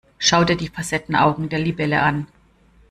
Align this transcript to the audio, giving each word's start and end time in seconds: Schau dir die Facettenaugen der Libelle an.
Schau 0.17 0.43
dir 0.43 0.57
die 0.57 0.67
Facettenaugen 0.69 1.47
der 1.49 1.59
Libelle 1.59 2.01
an. 2.01 2.25